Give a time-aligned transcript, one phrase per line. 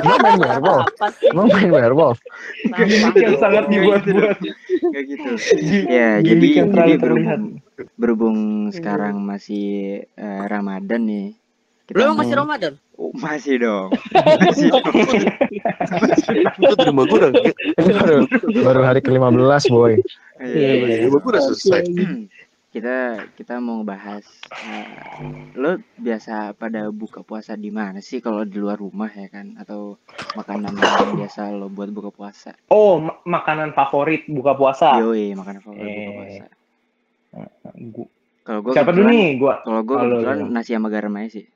[0.00, 0.86] Emang main werewolf?
[1.34, 2.18] Main werewolf?
[3.18, 4.38] yang sangat dibuat-buat.
[4.94, 5.30] Gak gitu.
[5.90, 7.40] Ya, jadi jadi terlalu berhubung, terlihat.
[7.98, 8.38] berhubung
[8.70, 9.68] sekarang masih
[10.06, 11.28] eh, Ramadan nih.
[11.90, 12.72] Kita Lu emang masih Ramadan?
[12.94, 13.90] Oh, masih dong.
[14.14, 14.86] Masih dong.
[16.62, 18.30] Itu gue baru,
[18.62, 19.98] baru hari ke-15, boy.
[20.38, 20.96] Iya, iya.
[21.02, 21.82] di rumah gue udah selesai.
[22.70, 22.96] Kita
[23.34, 24.22] kita mau bahas
[24.62, 24.86] eh,
[25.58, 29.98] lo biasa pada buka puasa di mana sih kalau di luar rumah ya kan atau
[30.38, 35.02] makanan yang biasa lo buat buka puasa Oh, ma- makanan favorit buka puasa.
[35.02, 36.44] yoi makanan favorit buka Eh, puasa
[37.90, 38.10] Gu-
[38.46, 39.26] kalau gue Siapa dulu nih?
[39.38, 39.54] Gua.
[39.66, 41.46] kalau gue kebetulan nasi sama garam aja sih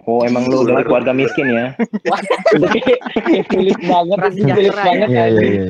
[0.00, 1.76] Oh, emang lu dari keluarga miskin ya?
[3.52, 5.08] Sulit banget, sulit sejahtera banget.
[5.12, 5.64] Iya, iya, iya.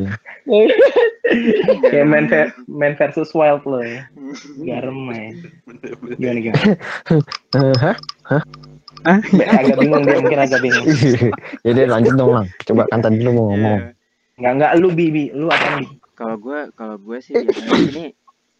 [1.87, 4.09] Kayak man, ver- man versus wild lo ya.
[4.59, 5.31] Garam ya.
[6.17, 6.73] Gimana gimana?
[7.51, 8.43] Eh, Hah?
[9.51, 10.87] agak bingung dia mungkin agak bingung.
[11.65, 12.47] Ya deh lanjut dong, Lang.
[12.63, 13.79] Coba kan tadi lu mau ngomong.
[13.79, 13.93] Iya.
[14.37, 15.91] Enggak enggak lu bibi, lu apa nih?
[16.13, 18.05] kalau gue kalau gue sih biasanya ini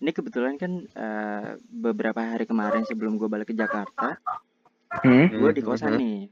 [0.01, 4.17] ini kebetulan kan eh, beberapa hari kemarin sebelum gue balik ke Jakarta
[4.91, 5.29] Hmm?
[5.29, 6.27] gue di kosan nih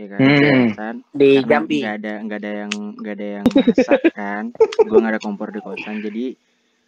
[0.00, 0.32] ya kan Hmm.
[0.32, 1.76] di kosan Di karena Jambi.
[1.78, 4.44] nggak ada nggak ada yang nggak ada yang masak kan
[4.80, 6.26] gue nggak ada kompor di kosan jadi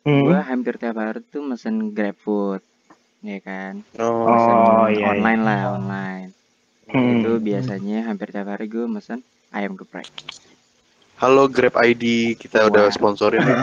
[0.02, 0.48] gue Hmm.
[0.48, 2.64] hampir tiap hari tuh mesen grab food
[3.20, 5.06] ya kan Oh, mesen Oh, iya, iya.
[5.12, 6.28] online lah online
[6.88, 7.20] Hmm.
[7.20, 10.08] itu biasanya hampir tiap hari gue mesen ayam geprek
[11.16, 12.02] halo Grab ID
[12.34, 12.90] kita udah Wah.
[12.90, 13.44] sponsorin.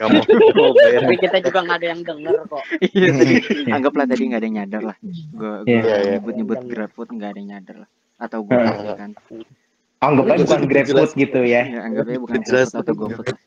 [0.00, 1.04] Mau mau bayar.
[1.04, 2.64] Tapi kita juga nggak ada yang denger kok.
[2.90, 3.34] iya tadi
[3.68, 4.96] anggaplah tadi nggak ada yang nyadar lah
[5.30, 6.10] gue Iya, iya.
[6.16, 8.84] nyebut nyebut grab food nggak ada yang nyadar lah atau gue Heeh.
[8.84, 9.10] ya kan
[10.00, 10.70] Anggap aja Itu bukan jelas.
[10.70, 11.62] grab food gitu ya.
[11.62, 12.68] ya anggapnya bukan grab Jelas.
[12.70, 13.40] food atau gofood lah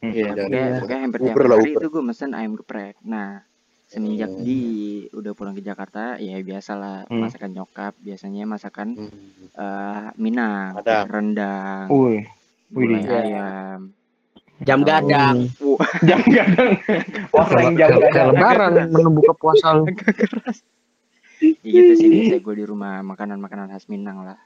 [0.00, 0.16] Hmm.
[0.16, 0.80] Iya, Ya, jangan.
[0.80, 1.60] pokoknya, hampir tiap hari Uber.
[1.76, 2.96] itu gue mesen ayam geprek.
[3.02, 3.44] Nah,
[3.84, 4.40] semenjak Hmm.
[4.40, 4.60] di
[5.10, 7.20] udah pulang ke Jakarta, ya biasalah Hmm.
[7.20, 7.92] masakan nyokap.
[7.98, 9.12] Biasanya masakan Hmm.
[9.52, 11.04] eh Minang, Padang.
[11.06, 12.24] rendang, Wih,
[12.70, 13.12] gulai Widih.
[13.12, 13.80] ayam.
[14.62, 15.36] Jam gadang.
[16.02, 16.70] jam gadang.
[17.36, 18.26] Oseng jam gadang.
[18.32, 19.84] lebaran menu buka puasa lu.
[21.40, 24.38] Gitu sih biasa gue di rumah makanan-makanan khas Minang lah.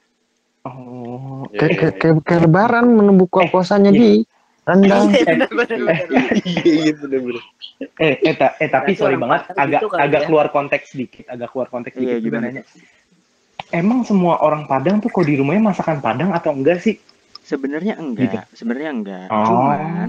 [0.64, 4.24] Oh, Iya, Kayak iya, kayak kayak kayak lebaran menu buka puasanya di
[4.64, 5.12] rendang.
[5.12, 6.34] Iya, bener, bener, bener.
[6.44, 6.92] Iya, iya
[7.98, 10.26] eh, eh, ta- eh tapi sorry banget, agak gitu agak ya.
[10.30, 12.46] keluar konteks dikit, agak keluar konteks Iya, dikit juga gimana?
[12.48, 12.62] nanya.
[13.74, 16.96] Emang semua orang Padang tuh kalau di rumahnya masakan Padang atau enggak sih?
[17.44, 19.28] Sebenarnya enggak, sebenarnya enggak.
[19.28, 19.44] Oh.
[19.44, 20.08] Cuman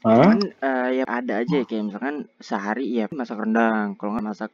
[0.00, 0.16] Hah?
[0.16, 4.50] cuman eh, ya ada aja ya kayak misalkan sehari ya masak rendang, kalau nggak masak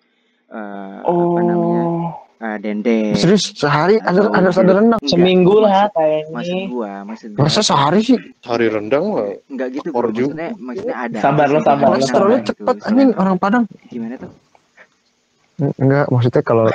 [0.52, 1.82] eh, apa namanya?
[1.86, 3.14] Oh, eh, dendeng.
[3.16, 5.00] Serius sehari ada ada ada rendang.
[5.06, 6.66] Seminggu lah maksud kayaknya.
[6.68, 7.42] gua, maksud gua.
[7.46, 8.18] Masa sehari sih?
[8.44, 9.28] Hari rendang lah.
[9.48, 11.18] Enggak gitu Or bro, maksudnya maksudnya ada.
[11.22, 12.48] Sabar lo, sabar lo, Kolesterolnya gitu.
[12.52, 13.64] cepet anjing orang Padang.
[13.88, 14.32] Gimana tuh?
[15.56, 16.68] Enggak, maksudnya kalau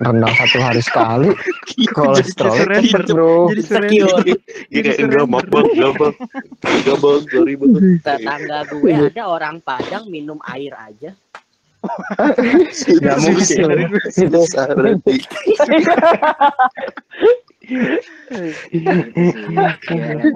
[0.00, 1.28] rendang satu hari sekali,
[1.96, 3.52] kolesterolnya Jadi cepet bro.
[3.52, 4.24] Jadi Secure.
[4.74, 6.14] Iya enggak maaf bang, enggak bang,
[6.64, 7.70] enggak bang, sorry bang.
[8.00, 11.12] Tetangga gue ada orang Padang minum air aja.
[13.00, 13.66] Nggak mungkin.
[14.10, 15.16] Itu Sarati.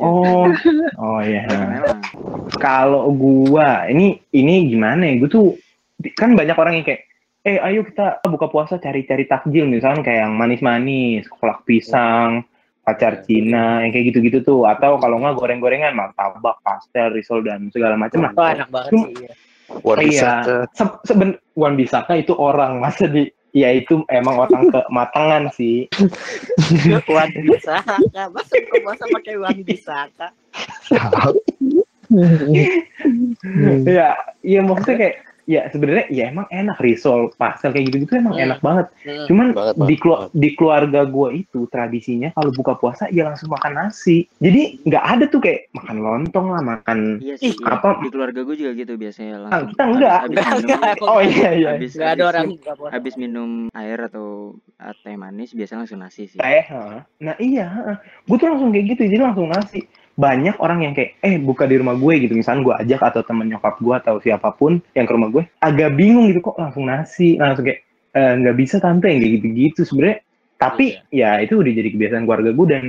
[0.00, 0.48] oh,
[0.96, 1.44] oh ya.
[2.60, 5.14] Kalau gua ini ini gimana ya?
[5.20, 5.46] Gue tuh
[6.14, 7.02] kan banyak orang yang kayak
[7.46, 12.44] eh ayo kita buka puasa cari-cari takjil misalkan kayak yang manis-manis, kolak pisang,
[12.84, 17.96] pacar Cina, yang kayak gitu-gitu tuh atau kalau nggak goreng-gorengan martabak, pastel, risol dan segala
[17.96, 18.32] macam lah.
[18.36, 19.24] Wah enak banget Cuma- sih.
[19.24, 19.32] iya.
[19.84, 20.08] Wan Iya.
[20.08, 20.56] Bisaka.
[20.72, 25.88] Se- seben Wan Bisaka itu orang masa di ya itu emang orang kematangan sih.
[27.08, 27.96] Wan Bisaka.
[28.32, 30.28] Masa buka puasa pakai Wan Bisaka?
[33.84, 35.16] ya, iya maksudnya kayak
[35.48, 38.44] ya sebenarnya ya emang enak risol, pastel kayak gitu-gitu emang Hmm.
[38.44, 38.86] enak banget.
[39.00, 39.24] Hmm.
[39.24, 40.30] Cuman Banget, di, kelu- banget.
[40.36, 44.28] di keluarga gue itu tradisinya kalau buka puasa ya langsung makan nasi.
[44.36, 47.16] Jadi nggak ada tuh kayak makan lontong lah, makan.
[47.18, 47.48] Iya sih.
[47.48, 47.72] Ih, iya.
[47.72, 49.68] apa- Di keluarga gue juga gitu biasanya Ah, langsung.
[49.70, 50.18] kita enggak.
[50.18, 50.94] Habis, Enggak, minum, enggak.
[51.08, 51.68] Oh iya iya.
[51.72, 52.92] habis, Gak ada habis orang mi- buka puasa.
[52.92, 54.26] habis minum air atau
[54.76, 56.36] uh, teh manis biasanya langsung nasi sih.
[56.36, 56.64] Teh.
[56.68, 57.08] ha.
[57.18, 57.66] Nah iya,
[58.22, 59.02] gue tuh langsung kayak gitu.
[59.06, 59.80] Jadi langsung nasi.
[60.18, 62.34] Banyak orang yang kayak eh buka di rumah gue gitu.
[62.34, 65.94] Misalnya gue ajak atau temen nyokap gue atau siapa pun yang ke rumah gue, agak
[65.94, 67.38] bingung gitu kok langsung nasi.
[67.38, 70.18] Langsung kayak "Eh, nggak bisa tante yang kayak gitu-gitu sebenarnya.
[70.58, 72.84] Tapi ya itu udah jadi kebiasaan keluarga gue dan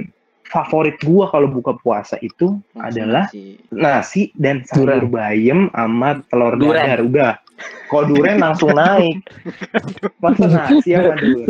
[0.50, 3.62] favorit gue kalau buka puasa itu Langsung adalah nasi.
[3.70, 7.34] nasi dan sayur bayam sama telur dadar udah.
[7.94, 9.22] Kalau duren langsung naik.
[10.18, 11.46] Masa nasi sama lu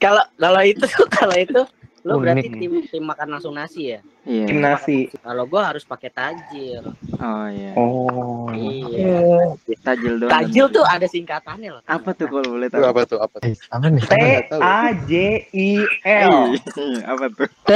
[0.00, 0.86] Kalau kalau itu
[1.20, 1.60] kalau itu
[2.04, 4.04] Lo berarti tim tim makan langsung nasi ya?
[4.28, 4.44] Iya.
[4.44, 5.08] Tim nasi.
[5.24, 6.92] Kalau gua harus pakai tajil.
[7.16, 7.72] Oh iya.
[7.80, 8.44] Oh.
[8.52, 9.56] Iya.
[9.80, 10.28] Tajil doang.
[10.28, 11.82] Tajil tuh ada singkatannya loh.
[11.88, 12.84] apa tuh kalau boleh tahu?
[12.84, 13.18] apa tuh?
[13.24, 13.48] Apa tuh?
[13.48, 14.02] Eh, apa nih?
[14.04, 14.14] T
[14.60, 15.12] A J
[15.56, 15.70] I
[16.04, 16.52] L.
[16.76, 17.48] Iya, apa tuh?
[17.64, 17.72] T.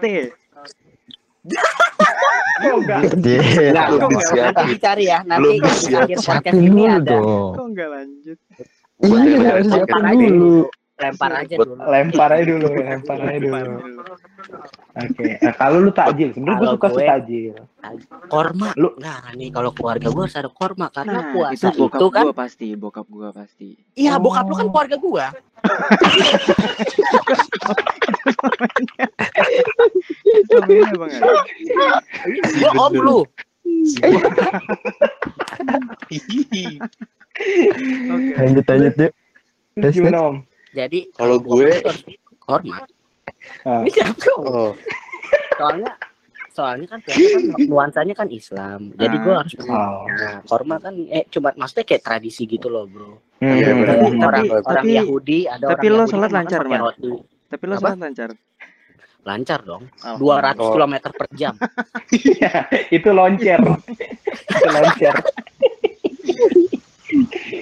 [0.00, 0.04] T.
[2.64, 3.00] Enggak.
[3.20, 3.70] Iya.
[3.76, 5.20] Nanti dicari ya.
[5.28, 5.60] Nanti
[5.92, 7.20] akhir podcast ini ada.
[7.20, 8.38] Kok enggak lanjut?
[9.04, 10.64] Iya, harus siapin dulu.
[10.94, 11.74] Lempar aja dulu.
[11.74, 13.74] Lempar aja dulu, lempar aja dulu.
[14.94, 15.24] Oke.
[15.42, 17.54] Nah, kalau lu takjil, sebenarnya gue suka sih gue- takjil.
[18.30, 18.70] Korma.
[18.78, 22.06] Lu- Nah, nih kalau keluarga gua harus ada korma karena Nah, puasa itu bokap itu
[22.08, 23.74] kan gua pasti, bokap gua pasti.
[23.98, 25.00] Iya, bokap lu kan keluarga ya,
[30.94, 31.10] Bang.
[31.10, 31.18] ya?
[32.62, 33.18] Gua om lu.
[33.98, 34.46] Oke.
[38.38, 39.12] Lanjut lanjut yuk.
[39.90, 40.36] Gimana om?
[40.74, 41.80] Jadi Kalau gue-
[42.40, 42.82] korma.
[43.62, 43.80] Ah.
[43.80, 44.28] Ini siapa?
[44.38, 44.72] Oh,
[45.54, 45.90] Soalnya
[46.50, 47.14] soalnya kan kan
[47.70, 48.94] nuansanya kan Islam.
[48.94, 50.06] Jadi gua harus Oh.
[50.06, 53.18] Nah, korma kan eh cuma maksudnya kayak tradisi gitu loh, Bro.
[53.38, 53.54] Hmm.
[53.54, 57.10] Iya, Tapi- orang tapi- orang Yahudi ada tapi orang lo Yahudi sholat kan lancar, roti.
[57.48, 57.80] Tapi lo Apa?
[57.80, 58.28] sholat lancar.
[59.24, 59.84] Lancar dong.
[60.04, 60.16] Oh.
[60.20, 60.72] 200 Oh.
[60.74, 61.54] km per jam.
[62.14, 62.52] Iya,
[62.90, 63.60] itu loncer.
[64.52, 65.14] itu loncer.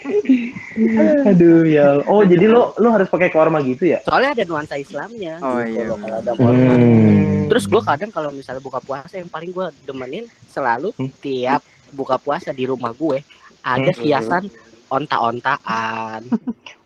[1.29, 2.01] Aduh ya.
[2.05, 3.99] Oh, jadi lo lo harus pakai korma gitu ya?
[4.03, 5.37] Soalnya ada nuansa Islamnya.
[5.39, 6.73] Oh, gitu iya, ada korma.
[6.73, 7.47] Hmm.
[7.49, 11.11] Terus gue kadang kalau misalnya buka puasa yang paling gue demenin selalu Hmm.
[11.19, 11.61] tiap
[11.91, 13.21] buka puasa di rumah gue
[13.61, 14.01] ada Hmm.
[14.01, 14.45] hiasan
[14.89, 16.23] onta-ontaan.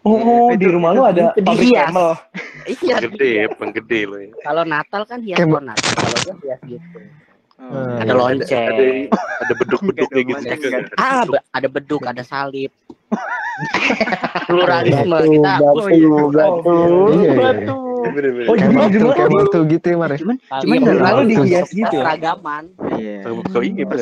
[0.06, 2.14] Oh, di rumah lo ada pabrik camel.
[2.79, 3.03] iya.
[3.03, 4.31] gede, penggede lo ya.
[4.38, 5.75] Kalau Natal kan hias Natal.
[5.75, 6.99] Kalau gue hias gitu.
[7.58, 7.75] Oh.
[7.75, 7.99] Hmm.
[7.99, 8.20] Ada Iya.
[8.23, 8.70] lonceng.
[8.70, 8.85] Ada,
[9.43, 12.70] ada beduk-beduknya Enggak gitu lonceng Ah, ada beduk, ada salib.
[14.47, 15.53] Pluralisme kita.
[15.56, 16.08] batu, Oh, iya.
[16.29, 17.32] batu, Iya, iya, iya.
[17.35, 17.76] batu.
[18.06, 18.47] Bener-bener.
[18.47, 20.08] Oh, jadi batu, rumah kayak lo- batu gitu ya, Mar.
[20.08, 20.19] ya?
[20.20, 22.03] Cuman Iya, cuman rumah lo waktu- dihias gitu ya?
[22.06, 22.64] Keragaman.
[22.94, 23.17] Iya.
[23.47, 23.97] Kau ini kan Pak,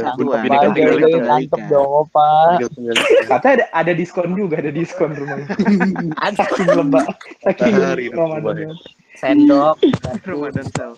[0.75, 1.19] tinggal itu.
[1.23, 2.31] mantep dong, Opa.
[3.25, 5.47] Katanya ada, ada diskon juga, ada diskon rumahnya.
[6.25, 7.07] Ada Saking lebak,
[7.41, 7.73] saking
[8.11, 8.75] Ramadan.
[9.15, 9.77] sendok.
[10.23, 10.93] Ramadan sel.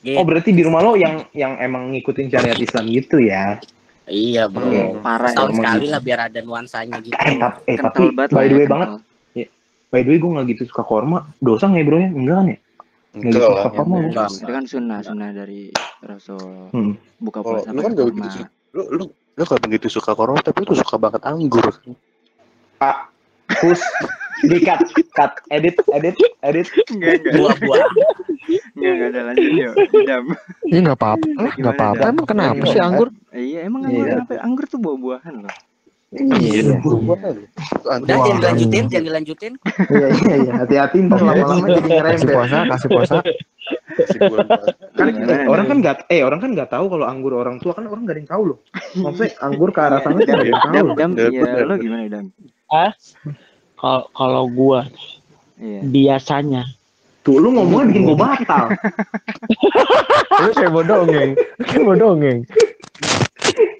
[0.00, 0.16] Gitu.
[0.16, 3.60] Oh, berarti di rumah lo yang yang emang ngikutin syariat Islam gitu ya?
[4.08, 4.64] Iya, bro.
[4.64, 5.02] Hmm.
[5.02, 5.34] Parah ya.
[5.34, 5.92] Setahun emang sekali gitu.
[5.92, 7.16] lah biar ada nuansanya gitu.
[7.16, 8.70] Eh, tap- eh, tapi banget by the ya, way kental.
[8.70, 8.90] banget,
[9.90, 11.18] by the way gue gak gitu suka korma.
[11.38, 12.08] Dosa nggak ya bro ya?
[12.10, 12.58] Enggak kan ya?
[13.10, 13.98] Enggak gitu, mau.
[14.00, 14.28] Enggak.
[14.30, 15.62] Itu kan sunnah, sunnah dari
[16.00, 16.70] Rasul.
[16.70, 16.92] Hmm.
[17.18, 18.48] Buka Oh, puasa lu kan gak begitu suka.
[18.70, 21.66] Lu, lu, lu kalau begitu suka korma, tapi lu suka banget anggur.
[23.50, 23.82] Push,
[24.46, 24.78] di cut,
[25.10, 26.66] cut, edit, edit, edit.
[26.88, 27.32] Enggak, enggak.
[27.34, 27.78] Buah-buah.
[28.78, 29.74] Enggak, enggak ada lanjut yuk.
[29.90, 30.24] Idam.
[30.64, 32.02] Iya nggak apa-apa lah, nggak apa-apa.
[32.08, 33.08] Emang kenapa sih anggur?
[33.60, 34.12] Iya, emang anggur Iya.
[34.16, 34.32] kenapa?
[34.40, 35.54] Anggur tuh buah-buahan loh.
[36.10, 37.34] Iya, buah-buahan.
[38.00, 39.52] Udah jangan dilanjutin, jangan dilanjutin.
[39.86, 40.52] iya, iya, iya.
[40.58, 42.32] Hati-hati ntar lama-lama jadi Kasih ngerempet.
[42.32, 43.16] puasa, kasih puasa.
[44.96, 47.84] Kan eh, orang kan nggak, eh orang kan nggak tahu kalau anggur orang tua kan
[47.84, 48.58] orang nggak ada yang tahu loh.
[48.96, 50.86] Maksudnya anggur ke arah sana kan nggak ada yang tahu.
[50.96, 51.64] Dam, iya, bener.
[51.68, 52.24] lo gimana, Dam?
[53.76, 54.80] Kalau kalau gua
[55.56, 55.84] Iya.
[55.84, 56.64] biasanya
[57.20, 58.64] Tuh lu ngomongnya bikin gue batal.
[60.40, 61.36] Lu kayak mau dongeng,
[61.68, 62.38] kayak mau dongeng.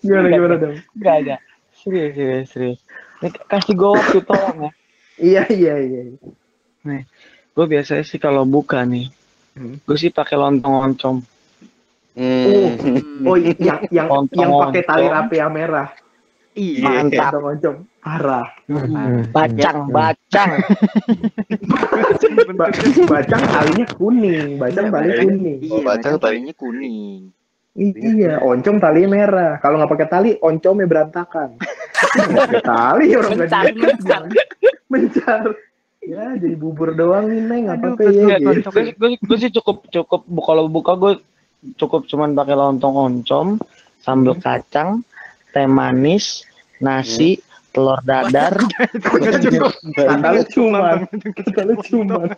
[0.05, 0.77] Gimana gimana dong?
[0.93, 1.37] enggak ada.
[1.81, 2.79] Serius, serius, serius.
[3.25, 4.71] Nih, kasih gua waktu tolong ya.
[5.21, 6.01] Iya iya iya.
[7.57, 9.09] Gue biasanya sih kalau buka nih,
[9.51, 9.83] Hmm.
[9.83, 11.17] gue sih pakai lontong oncom.
[12.15, 13.27] Hmm.
[13.27, 15.89] Oh yang yang yang, Lontong, yang pakai tali rapi yang merah.
[16.55, 16.87] Iya.
[16.87, 17.31] Mantap.
[17.35, 17.77] Lontong oncom.
[18.01, 18.49] Parah.
[18.65, 19.29] Hmm.
[19.29, 20.51] Bacang, bacang.
[22.57, 22.67] Ba
[23.07, 25.59] bacang talinya kuning, bacang tali kuning.
[25.61, 27.29] Iya, Oh, bacang bacang talinya kuning.
[27.77, 29.53] I- iya, oncom talinya merah.
[29.63, 31.61] Kalau nggak pakai tali, oncomnya berantakan.
[31.61, 34.23] Pakai tali orang nggak Mencar, mencar.
[34.91, 35.41] mencar.
[36.01, 37.65] Ya, jadi bubur doang nih, Neng.
[37.69, 38.73] Apa apa ya gitu.
[38.97, 41.13] gue, sih cukup cukup kalau buka gue
[41.77, 43.61] cukup cuman pakai lontong oncom,
[44.01, 45.05] sambal kacang,
[45.53, 46.49] teh manis,
[46.81, 47.39] nasi,
[47.71, 48.55] telur dadar.
[49.95, 52.31] Kata lu cuma, kata lu cuma.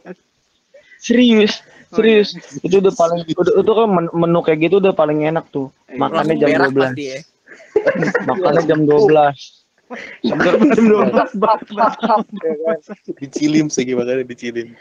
[1.02, 1.58] Serius,
[1.92, 2.32] Oh, serius.
[2.64, 5.68] Itu udah paling udah itu kan men- menu kayak gitu udah paling enak tuh.
[5.92, 5.98] Iya.
[6.00, 6.80] Makannya jam berak 12.
[6.80, 7.18] pasti ya.
[8.32, 9.62] Makannya jam 12.
[10.24, 10.88] Seger Jam
[11.28, 14.72] 12 Dicilim sih gimana dicilim.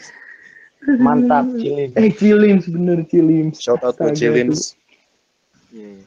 [0.97, 1.91] mantap cilin.
[1.93, 3.59] Eh, Cilims, bener Cilims.
[3.59, 3.99] Shout out.
[3.99, 4.47] Iya, iya.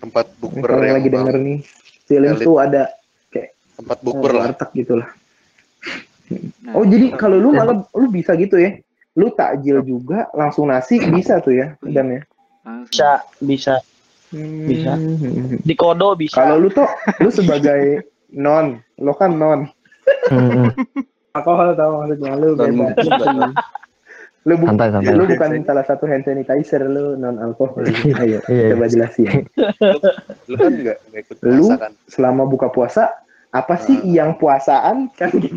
[0.00, 1.58] Tempat bukber Kalau yang lagi denger nih,
[2.08, 2.46] Cilims Elit.
[2.48, 2.82] tuh ada
[3.74, 4.42] tempat eh, bukber lah.
[4.48, 5.08] warteg gitu lah.
[6.62, 8.80] Nah, Oh, jadi kalau lu malah lu bisa gitu ya?
[9.12, 12.20] Lu takjil juga, langsung nasi bisa tuh ya, dan ya.
[12.82, 13.74] Bisa, bisa.
[14.64, 14.96] Bisa.
[14.96, 15.60] Hmm.
[15.60, 16.34] Di kodo bisa.
[16.34, 16.88] Kalau lu tuh,
[17.20, 18.02] lu sebagai
[18.32, 19.68] non, lo kan non.
[20.26, 20.72] Hmm.
[21.32, 22.94] Alkohol tau maksudnya lu bebas.
[24.44, 25.14] Lu, bu- Santai santai.
[25.14, 27.86] lu bukan salah satu hand sanitizer lu non alkohol.
[28.18, 28.74] Ayo, Iya.
[28.74, 29.48] coba jelasin.
[30.44, 31.64] Lu kan nggak ikut Lu?
[31.64, 31.92] puasa kan?
[32.04, 33.04] Selama buka puasa,
[33.54, 34.10] apa sih Ah.
[34.10, 35.54] yang puasaan kan gitu.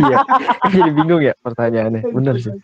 [0.00, 0.16] Iya.
[0.72, 2.00] Jadi bingung ya pertanyaannya.
[2.08, 2.56] Bener sih.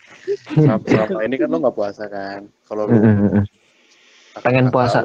[0.51, 2.49] Selama, selama ini kan lu nggak puasa kan?
[2.65, 3.47] Kalau kakak-
[4.41, 4.99] Pengen kakak puasa.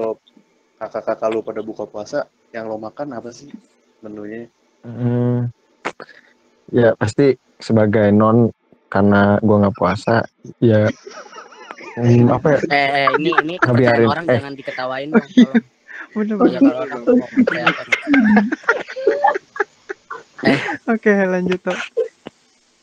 [0.75, 2.19] Kakak-kakak lu pada buka puasa,
[2.51, 3.51] yang lo makan apa sih
[3.99, 4.47] menunya?
[4.83, 5.51] Hmm.
[6.69, 8.51] Ya pasti sebagai non
[8.87, 10.23] karena gua nggak puasa
[10.59, 10.87] ya
[11.95, 14.35] hmm, apa ya Eh, eh, ini ini orang Eh.
[14.39, 15.09] jangan diketawain.
[16.15, 16.37] Bener.
[20.87, 21.77] Oke, lanjut Tok.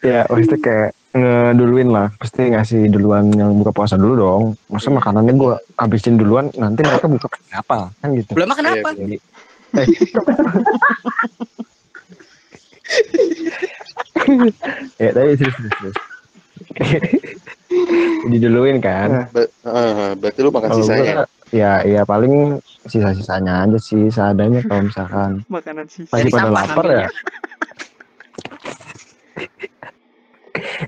[0.03, 5.31] ya pasti kayak ngeduluin lah pasti ngasih duluan yang buka puasa dulu dong masa makanannya
[5.39, 8.91] gua habisin duluan nanti mereka buka apa kan gitu Belum makan apa?
[8.99, 9.23] Iya,
[9.73, 9.87] Eh.
[14.99, 15.97] ya tapi terus terus terus
[18.27, 19.31] diduluin kan
[20.19, 21.15] berarti lu makan sisanya.
[21.15, 26.09] gua, ya ya paling sisa-sisanya aja sih seadanya kalau misalkan Makanan sisa.
[26.11, 27.07] lagi pada sampah lapar ya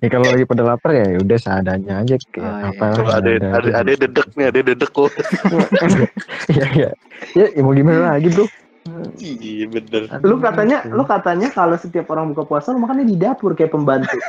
[0.00, 2.68] ya kalau lagi pada lapar ya udah seadanya aja kayak Oh, iya.
[2.70, 5.12] apa ada yang ada ada dedek nih, ada dedek kok.
[6.58, 6.90] ya ya
[7.32, 8.44] ya ya mau gimana lagi bro
[9.16, 10.12] Iya bener.
[10.20, 14.12] Lu katanya, lu katanya kalau setiap orang buka puasa lu makannya di dapur kayak pembantu.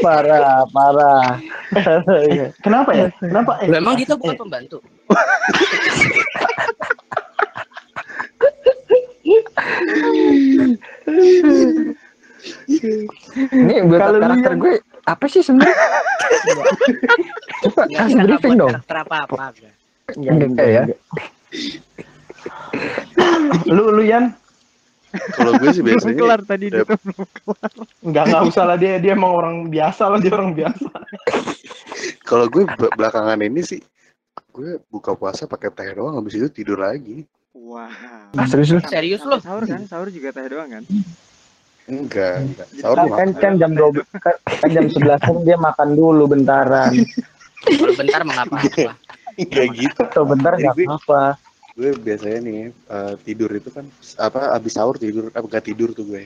[0.00, 1.36] Parah, parah.
[2.34, 2.46] Iya.
[2.62, 3.06] Kenapa ya?
[3.22, 3.62] Kenapa?
[3.62, 4.78] Eh, Lu emang gitu bukan pembantu.
[13.52, 14.72] ini buat lu karakter gue
[15.04, 15.76] apa sih sebenarnya
[17.60, 19.34] coba Enggak kasih kita briefing dong karakter apa-apa.
[19.52, 19.72] enggak.
[20.16, 20.82] Enggak, Enggak ya?
[23.74, 24.24] lu lu Yan
[25.34, 27.70] Kalau gue sih Belum biasanya kelar tadi itu belum kelar.
[28.06, 30.86] Enggak enggak usah lah dia dia emang orang biasa lah dia orang biasa.
[32.30, 33.82] Kalau gue be- belakangan ini sih
[34.50, 37.26] gue buka puasa pakai teh doang habis itu tidur lagi.
[37.52, 37.90] Wah.
[38.32, 39.42] ah serius lu Serius Sampai lu?
[39.42, 39.80] Sahur kan?
[39.84, 40.84] Sahur juga teh doang kan?
[41.84, 42.66] Enggak, enggak.
[42.78, 46.94] Sahur Kan, kan, kan jam 12 kan, kan jam 11 kan dia makan dulu bentaran.
[47.60, 48.94] Kalau bentar mengapa apa?
[49.36, 50.00] Enggak gitu.
[50.00, 51.22] Atau bentar Jadi nggak gue- apa.
[51.70, 53.84] Gue biasanya nih eh, tidur itu kan
[54.16, 56.24] apa habis sahur tidur apa enggak tidur tuh gue.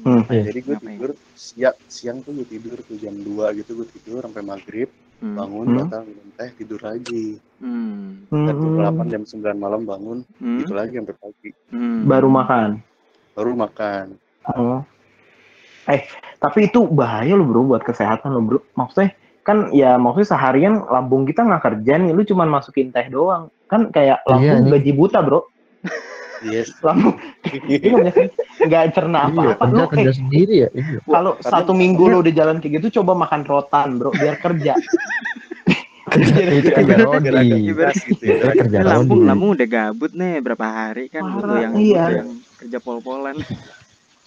[0.00, 0.24] Hmm.
[0.26, 0.48] Iya.
[0.48, 4.42] Jadi gue tidur siang siang tuh gue tidur tuh jam 2 gitu gue tidur sampai
[4.42, 5.34] maghrib Hmm.
[5.34, 5.76] bangun Hmm.
[5.80, 7.26] batal minum teh tidur lagi.
[7.58, 8.26] Hmm.
[8.28, 8.80] Dan jam Hmm.
[9.00, 10.58] 8 jam 9 malam bangun Hmm.
[10.60, 11.50] gitu lagi sampai pagi.
[11.70, 12.04] Hmm.
[12.04, 12.82] Baru makan.
[13.32, 14.06] Baru makan.
[14.48, 14.82] Oh.
[15.86, 16.04] Eh,
[16.38, 18.58] tapi itu bahaya lo bro buat kesehatan lo bro.
[18.74, 23.52] Maksudnya kan ya maksudnya seharian lambung kita nggak kerja nih, lu cuman masukin teh doang.
[23.66, 24.72] Kan kayak Iya, lambung nih.
[24.74, 25.44] gaji buta bro.
[26.44, 26.68] Yes.
[26.80, 27.16] Lambung
[27.66, 28.32] dia nggak bisa-
[28.64, 32.32] nggak cerna iya kerja Lu kerja eh, sendiri ya iya kalau satu minggu lo udah
[32.32, 34.76] jalan kayak gitu, coba makan rotan bro, biar kerja.
[36.14, 37.28] itu kerja rodi
[37.66, 38.54] Ibarat- gitu ya.
[38.54, 42.04] Kerja lambung, lambung udah gabut nih berapa hari kan Parah, butuh yang iya.
[42.04, 43.36] butuh yang kerja pol-polan.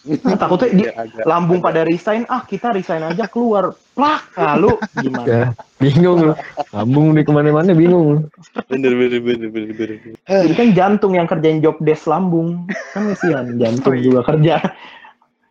[0.06, 3.74] Nah, takutnya di Agak- lambung pada resign, ah kita resign aja keluar.
[3.92, 5.26] Plak, nah, lu gimana?
[5.26, 5.44] ya
[5.78, 6.34] bingung lu
[6.70, 8.30] lambung di ke mana-mana bingung
[8.66, 9.90] bener bener bener bener bener.
[10.24, 12.70] Jadi kan jantung yang kerjain job desk lambung.
[12.94, 14.06] Kan kesian, jantung Oh, iya.
[14.06, 14.56] juga kerja.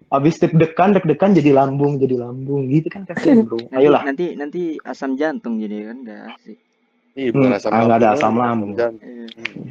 [0.07, 2.71] Habis deg-degan, deg-degan jadi lambung, jadi lambung.
[2.71, 3.59] Gitu kan kesian, bro.
[3.59, 4.03] Nanti, Ayolah.
[4.07, 6.59] nanti nanti asam jantung jadi kan enggak asik.
[7.17, 8.73] Iya, bukan Hmm, asam ah, nggak ada asam lambung.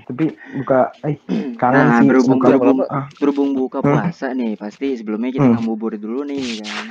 [0.09, 0.25] Tapi
[0.57, 1.15] buka, eh,
[1.61, 2.07] kangen Nah, sih.
[2.09, 3.93] berhubung buka, berhubung ah, berhubung buka Hmm.
[3.93, 5.53] puasa nih, pasti sebelumnya kita Hmm.
[5.61, 6.85] ngabuburit dulu nih kan.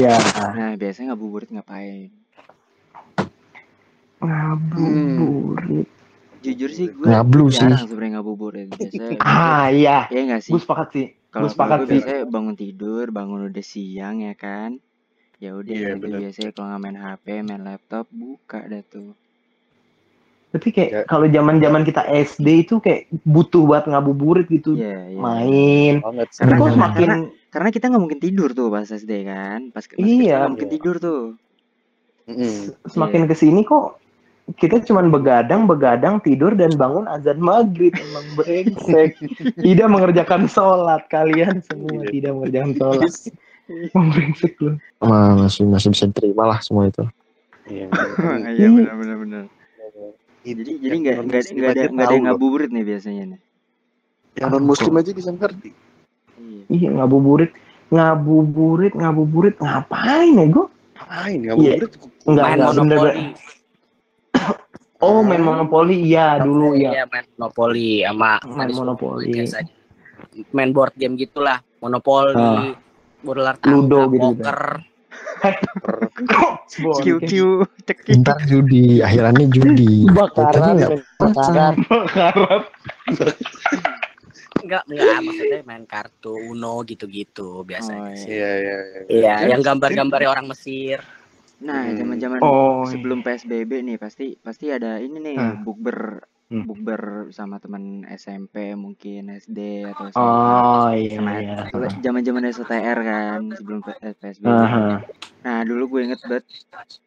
[0.00, 0.16] ya,
[0.56, 2.08] Nah, biasanya ngabuburit ngapain?
[4.24, 5.88] ngabuburit.
[6.42, 7.60] Jujur sih gue Ngablu sih.
[7.60, 8.66] jarang sebenarnya ngabuburit.
[8.72, 10.08] Biasanya Ah, iya.
[10.08, 10.52] ya enggak sih?
[10.56, 11.06] Gue sepakat sih.
[11.28, 12.00] Kalau gue sepakat sih.
[12.00, 14.80] biasanya bangun tidur, bangun udah siang ya kan.
[15.42, 16.18] Ya udah Iya, itu bener.
[16.22, 19.12] biasanya kalau nggak main HP, main laptop, buka dah tuh.
[20.52, 21.00] Tapi kayak Ya.
[21.08, 24.76] kalau zaman-zaman kita SD itu kayak butuh buat ngabuburit gitu.
[24.76, 25.16] Iya, iya.
[25.16, 25.94] Main.
[26.04, 27.10] Tapi kok Karena- semakin
[27.48, 29.68] Karena kita nggak mungkin tidur tuh pas SD kan.
[29.72, 30.44] Pas, pas Iya.
[30.44, 30.74] nggak mungkin Iya.
[30.76, 31.22] tidur tuh.
[32.86, 34.00] Semakin ke sini kok
[34.52, 39.16] kita cuman begadang, begadang, tidur dan bangun azan maghrib emang brengsek.
[39.64, 42.08] tidak mengerjakan sholat kalian semua Iya.
[42.10, 43.12] tidak mengerjakan sholat.
[44.12, 44.76] Brengsek lu.
[44.98, 47.04] Wah, masih masih bisa diterima lah semua itu
[47.64, 47.86] Iya.
[48.58, 49.44] Iya benar benar benar.
[50.42, 53.40] Itu Jadi jadi nggak nggak nggak ada nggak ada yang ngabuburit nih biasanya nih.
[54.38, 55.70] Yang non muslim aja bisa ngerti.
[56.40, 56.62] Iya.
[56.72, 57.52] Iya ngabuburit,
[57.92, 60.66] ngabuburit, ngabuburit ngapain ya gue?
[60.98, 61.90] Ngapain ngabuburit?
[62.26, 62.98] Enggak Main enggak bener.
[62.98, 63.24] monopoli.
[65.02, 66.94] Oh main monopoli iya dulu ya.
[66.94, 69.34] Iya, main monopoli sama Main monopoli.
[69.34, 69.74] biasanya.
[70.54, 72.70] Main board game gitulah, monopoli,
[73.26, 74.46] bola Ludo gitu-gitu.
[74.46, 74.60] poker.
[74.78, 74.91] Kok
[77.02, 77.32] Q Q
[77.84, 78.14] cekik.
[78.22, 80.06] Ntar judi, akhirannya judi.
[80.08, 81.74] Bakaran, Tapi nggak bakaran.
[81.90, 82.62] Bakaran.
[84.62, 88.30] Enggak, enggak, maksudnya main kartu Uno gitu-gitu Oh, biasanya sih.
[88.30, 88.78] Iya iya.
[88.78, 89.00] iya.
[89.10, 91.02] Iya, yang gambar-gambar orang Mesir.
[91.62, 91.98] Nah, Hmm.
[91.98, 95.54] zaman-zaman Oh, sebelum PSBB nih pasti pasti ada ini nih Hah.
[95.62, 96.68] bukber Hmm.
[96.68, 100.28] bukber sama teman SMP mungkin SD atau SMA.
[100.28, 101.56] Oh iya Sama iya.
[102.04, 104.52] zaman-zaman SOTR kan sebelum P- eh, PSBB.
[104.52, 105.00] Aha.
[105.42, 106.44] Nah, dulu gue inget banget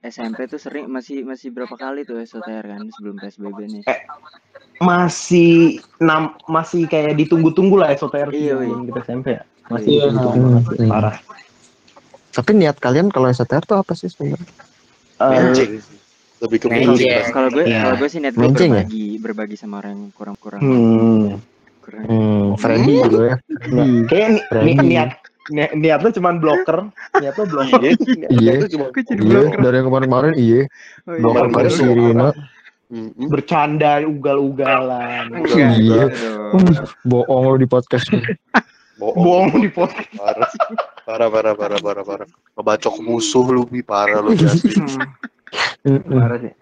[0.01, 3.83] SMP tuh sering masih masih berapa kali tuh SOTR kan sebelum PSBB nih.
[4.81, 9.43] Masih nam masih kayak ditunggu-tunggu lah SOTR Iya, sebelum kita SMP ya.
[9.69, 10.05] Masih Iya.
[10.09, 10.89] ditunggu masih Hmm.
[10.89, 11.15] parah.
[12.33, 14.49] Tapi niat kalian kalau STR tuh apa sih sebenarnya?
[15.15, 15.94] Eh, sih.
[16.43, 16.65] Lebih ke.
[16.99, 17.31] Iya.
[17.31, 17.79] Kalau gue Iya.
[17.83, 18.83] kalau gue sih net gue Mencing ya?
[18.83, 21.25] berbagi berbagi sama orang yang kurang-kurang hmm.
[21.79, 22.03] kurang.
[22.05, 23.35] Hmm, Freddy gitu ya.
[24.09, 24.71] Kayak ni- Freddy.
[24.75, 25.11] ni- niat
[25.45, 27.81] ni- niatnya cuma blocker, niatnya blocker.
[28.33, 28.51] Iya.
[28.59, 29.59] Itu cuma Gue jadi Iya, blocker.
[29.61, 30.61] dari yang kemarin-kemarin iya.
[31.05, 31.21] Oh, iya.
[31.21, 31.77] Blocker Kemarin doang.
[31.77, 32.27] Sirina.
[32.85, 33.27] Mm-mm.
[33.33, 35.25] Bercanda ugal-ugalan.
[35.49, 36.05] Iya.
[36.05, 36.61] dong.
[37.01, 38.05] Bohong lu di podcast.
[38.95, 40.13] Bohong di podcast.
[40.15, 40.49] Parah.
[41.05, 42.27] Parah parah parah parah parah.
[42.53, 44.69] Ngebacok musuh lu bi parah lu jadi.
[46.05, 46.53] Parah sih.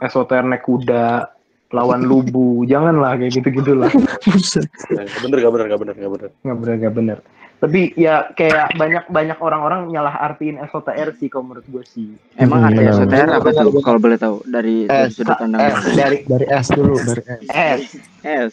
[0.00, 1.26] SOTR naik kuda
[1.68, 3.90] lawan lubu janganlah kayak gitu gitulah
[4.24, 4.64] Buset.
[4.88, 6.30] Gak bener gak bener gak bener gak bener.
[6.40, 7.18] nggak bener nggak bener
[7.58, 12.62] tapi ya kayak banyak banyak orang-orang nyalah artiin SOTR sih kalau menurut gue sih Emang
[12.62, 12.94] Hmm, arti benar.
[12.94, 16.66] SOTR apa tuh kalau boleh tahu dari, dari Eh, sudut pandang eh, dari Dari S
[16.70, 17.42] dulu, dari S.
[17.50, 17.82] S
[18.22, 18.52] S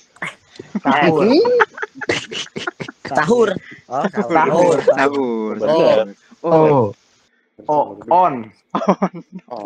[0.81, 1.21] sahur
[3.05, 3.49] Sahur.
[3.85, 4.77] Oh, Sahur.
[4.81, 5.53] sahur.
[5.55, 5.97] Bener.
[6.41, 6.89] Oh,
[7.67, 8.49] Oh, oh on
[9.53, 9.65] Oh.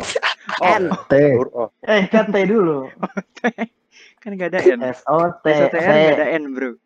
[0.64, 0.90] N.
[1.08, 1.14] T.
[1.54, 1.68] Oh.
[1.86, 2.90] eh kan T dulu
[4.22, 4.80] kan gak ada N.
[4.84, 6.76] S O T SOTR gak ada N, Bro.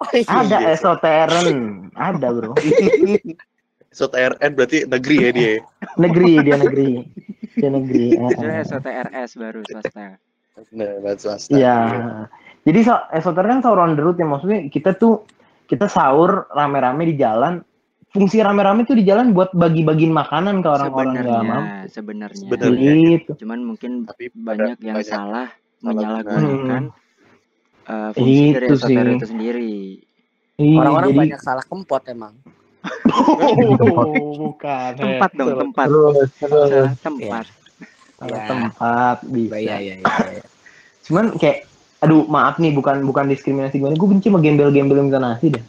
[0.00, 0.24] Oh, iya.
[0.24, 2.56] ada SOTRN ada bro
[3.96, 5.52] SOTRN berarti negeri ya dia.
[6.00, 6.90] negeri dia negeri
[7.56, 8.64] dia negeri eh, Itu eh.
[8.64, 10.16] SOTRS baru swasta.
[10.72, 11.52] Nah, buat swasta.
[11.52, 11.78] Iya.
[12.66, 15.22] Jadi so, esoter kan sahur on the road ya maksudnya kita tuh
[15.70, 17.62] kita sahur rame-rame di jalan.
[18.16, 21.86] Fungsi rame-rame tuh di jalan buat bagi-bagiin makanan ke orang-orang nggak mampu.
[21.86, 22.92] Sebenarnya, sebenarnya.
[23.14, 23.30] Gitu.
[23.38, 25.46] Cuman mungkin Tapi banyak yang banyak salah salah
[25.84, 26.82] menyalahgunakan
[27.84, 29.14] eh, fungsi dari Itu SOTR sih.
[29.14, 29.74] itu sendiri.
[30.56, 32.32] Iya, Orang-orang jadi- banyak salah kempot emang.
[33.06, 34.08] Oh,
[34.48, 34.90] bukan.
[34.94, 35.86] Tempat Eh, dong, salah- tempat.
[35.86, 36.70] Terus, terus.
[36.72, 37.44] Salah tempat.
[38.16, 38.46] salah Ya.
[38.48, 39.54] tempat bisa.
[39.54, 40.42] Iya, iya, iya.
[41.02, 45.16] Cuman kayak aduh maaf nih bukan bukan diskriminasi gue gue benci sama gembel-gembel yang minta
[45.18, 45.60] nasi dah.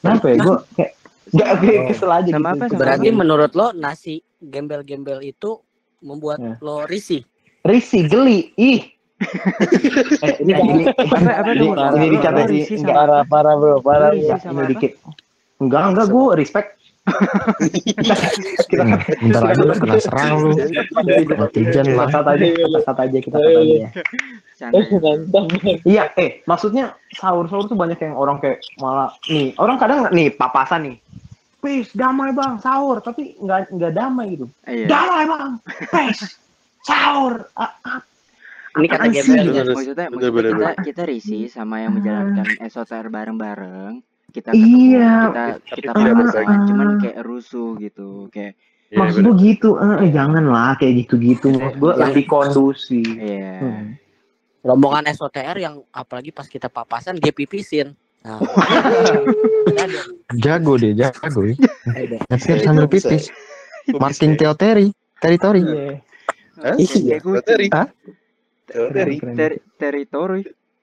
[0.00, 0.36] Kenapa ya?
[0.36, 0.90] Gue kayak
[1.30, 2.58] Gak kayak kesel aja Sama gitu.
[2.58, 3.18] apa, sama Berarti apa?
[3.22, 5.62] menurut lo nasi gembel-gembel itu
[6.02, 6.58] membuat Ya.
[6.58, 7.22] lo risih.
[7.62, 8.82] Risi, geli, ih.
[10.26, 11.78] eh, ini, ini, Apa- apa ini, dong?
[11.94, 12.54] ini dicatat Lo sih.
[12.58, 14.10] risih sama Enggak, Parah, parah bro, parah.
[14.10, 14.34] Lo risih bro.
[14.34, 14.70] enggak, sama ini apa?
[14.74, 14.92] dikit.
[15.62, 16.68] Enggak, enggak, gue respect.
[16.74, 16.81] kita Hmm,
[19.22, 20.50] Bentar lagi lu kena serang lu.
[20.54, 22.06] Netizen lah.
[22.06, 22.46] kata aja,
[22.86, 23.74] kata aja kita kata aja.
[23.74, 23.88] ya.
[24.62, 24.70] Ya.
[25.82, 30.86] Iya, eh, maksudnya sahur-sahur tuh banyak yang orang kayak malah nih, orang kadang nih papasan
[30.86, 30.96] nih.
[31.62, 34.46] Peace, damai bang, sahur, tapi nggak nggak damai gitu.
[34.66, 34.86] Iya.
[34.86, 35.50] Damai bang,
[35.90, 36.38] peace,
[36.86, 37.46] sahur.
[37.58, 38.00] Ah, ah,
[38.78, 39.02] Ini kata.
[39.10, 44.11] Bener, Maksudnya, maksudnya kita, kita risih sama yang menjalankan SOTR bareng-bareng.
[44.32, 45.12] Kita Iya.
[45.28, 46.56] kita Tapi kita tidak papasan, berbagi.
[46.72, 48.54] cuman kayak rusuh gitu, kayak
[48.92, 51.48] Iya, Maksud gue gitu, eh, eh, jangan lah kayak gitu-gitu.
[51.56, 53.08] Maksud gue lebih kondusif.
[53.16, 53.56] iya.
[53.56, 53.96] Hmm.
[54.62, 57.96] Rombongan SOTR yang apalagi pas kita papasan dia pipisin.
[58.22, 58.38] Nah.
[60.44, 61.56] Jago deh, jago ya.
[61.88, 62.16] Ada.
[62.30, 63.32] Nyetir sambil pipis.
[63.96, 64.52] Martin ya?
[64.52, 64.92] Teoteri.
[65.18, 65.62] Teritori.
[65.64, 65.98] Iya.
[66.78, 67.66] Iya, Teoteri.
[67.72, 67.88] Hah?
[69.76, 70.40] Teritori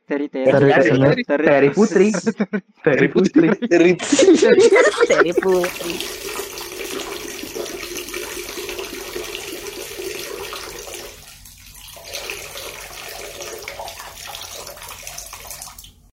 [0.09, 2.09] teri teri Teri- teri Terry Putri.
[2.81, 3.47] Terry Putri.
[5.05, 6.28] Dari putri.